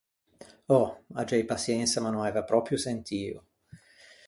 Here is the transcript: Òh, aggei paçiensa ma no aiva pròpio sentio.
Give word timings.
Òh, 0.79 0.89
aggei 1.23 1.43
paçiensa 1.51 1.97
ma 2.05 2.13
no 2.15 2.25
aiva 2.25 2.43
pròpio 2.51 2.83
sentio. 2.87 3.37